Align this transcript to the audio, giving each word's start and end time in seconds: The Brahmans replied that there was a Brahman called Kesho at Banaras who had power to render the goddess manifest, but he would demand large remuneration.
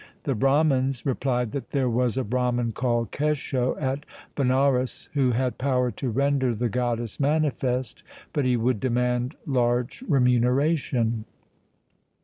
The 0.23 0.33
Brahmans 0.33 1.05
replied 1.05 1.51
that 1.51 1.69
there 1.69 1.87
was 1.87 2.17
a 2.17 2.23
Brahman 2.23 2.71
called 2.71 3.11
Kesho 3.11 3.77
at 3.79 4.03
Banaras 4.35 5.09
who 5.13 5.29
had 5.33 5.59
power 5.59 5.91
to 5.91 6.09
render 6.09 6.55
the 6.55 6.69
goddess 6.69 7.19
manifest, 7.19 8.01
but 8.33 8.43
he 8.43 8.57
would 8.57 8.79
demand 8.79 9.35
large 9.45 10.03
remuneration. 10.07 11.25